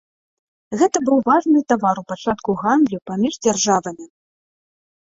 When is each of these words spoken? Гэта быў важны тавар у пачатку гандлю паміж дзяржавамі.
Гэта 0.81 0.97
быў 1.09 1.19
важны 1.29 1.63
тавар 1.75 1.95
у 2.03 2.05
пачатку 2.13 2.49
гандлю 2.63 2.99
паміж 3.13 3.33
дзяржавамі. 3.47 4.05